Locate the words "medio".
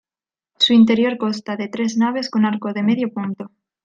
2.81-3.13